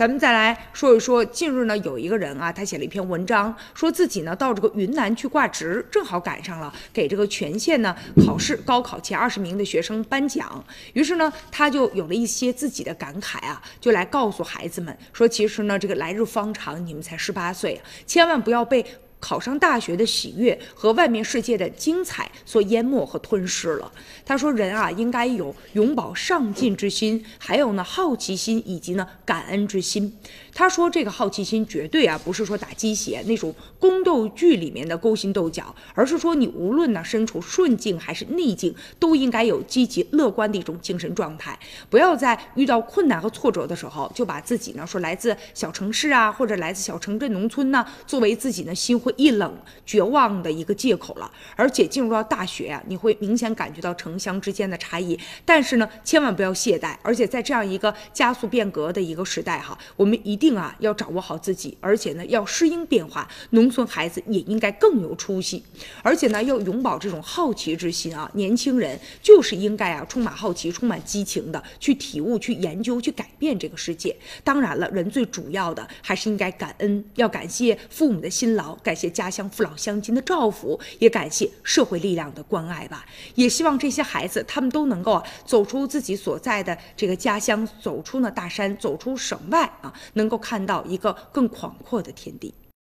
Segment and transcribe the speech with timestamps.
[0.00, 18.82] 咱们再来说一说，近日呢，有一个人啊，他写了一篇文章，说自己呢到这个云南去挂职，正好赶上了给这个全县呢考试高考前二十名的学生颁奖，于是呢，他就有了一些自己的感慨啊，就来告诉孩子们说，其实呢，这个来日方长，你们才十八岁，千万不要被。
[19.20, 23.92] 考上大学的喜悦和外面世界的精彩所淹没和吞噬了。
[24.24, 30.18] 他说：“人啊，应该有永葆上进之心，还有呢好奇心，以及呢感恩之心。”
[30.54, 41.58] 他说：“这个好奇心绝对啊不是说打鸡血那种宫斗剧里面的勾心斗角，而是说你无论呢身处顺境还是逆境，都应该有积极乐观的一种精神状态。
[41.88, 49.52] 不要在遇到困难和挫折的时候，就把自己呢说来自小城市啊，或者来自小城镇农村呢，作为自己呢心灰。”一冷
[49.86, 55.18] 绝望的一个借口了，而且进入到大学啊，你会明显感觉到城乡之间的差异。
[55.44, 63.28] 但是呢，千万不要懈怠，而且在这样一个加速变革的一个时代哈，我们一定啊要掌握好自己，而且呢要适应变化。
[63.50, 65.62] 农村孩子也应该更有出息，
[66.02, 68.30] 而且呢要永葆这种好奇之心啊。
[68.34, 74.14] 年轻人就是应该啊充满好奇、充满激情的去体悟、去研究、去改变这个世界。
[74.44, 78.94] 当然了，人最主要的还是应该感恩，要感谢父母的辛劳，感。
[79.00, 83.06] 谢家乡父老乡亲的照拂，也感谢社会力量的关爱吧。
[83.34, 92.52] 也希望这些孩子他们都能够啊走出自己所在的这个家乡，走出那大山，走出省外啊，能够看到一个更广阔的天地。